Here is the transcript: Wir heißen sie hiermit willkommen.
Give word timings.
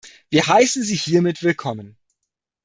Wir 0.31 0.47
heißen 0.47 0.81
sie 0.81 0.95
hiermit 0.95 1.43
willkommen. 1.43 1.95